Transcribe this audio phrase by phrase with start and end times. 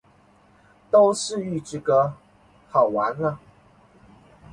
[0.89, 2.15] 都是预制歌，
[2.71, 3.39] 好完了